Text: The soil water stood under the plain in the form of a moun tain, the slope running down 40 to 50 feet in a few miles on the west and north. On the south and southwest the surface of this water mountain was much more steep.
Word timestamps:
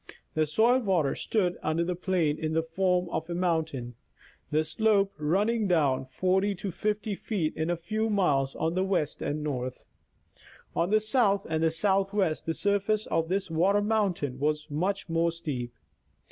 The 0.33 0.47
soil 0.47 0.79
water 0.79 1.13
stood 1.13 1.59
under 1.61 1.83
the 1.83 1.93
plain 1.93 2.39
in 2.39 2.53
the 2.53 2.63
form 2.63 3.07
of 3.09 3.29
a 3.29 3.35
moun 3.35 3.65
tain, 3.65 3.93
the 4.49 4.63
slope 4.63 5.13
running 5.19 5.67
down 5.67 6.07
40 6.07 6.55
to 6.55 6.71
50 6.71 7.13
feet 7.13 7.53
in 7.55 7.69
a 7.69 7.77
few 7.77 8.09
miles 8.09 8.55
on 8.55 8.73
the 8.73 8.83
west 8.83 9.21
and 9.21 9.43
north. 9.43 9.83
On 10.75 10.89
the 10.89 10.99
south 10.99 11.45
and 11.47 11.71
southwest 11.71 12.47
the 12.47 12.55
surface 12.55 13.05
of 13.05 13.29
this 13.29 13.51
water 13.51 13.79
mountain 13.83 14.39
was 14.39 14.71
much 14.71 15.07
more 15.07 15.31
steep. 15.31 15.71